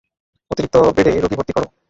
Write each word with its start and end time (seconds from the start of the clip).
অতিরিক্ত 0.51 0.75
বেডে 0.95 1.11
রোগী 1.15 1.35
ভর্তি 1.35 1.53
করো। 1.53 1.67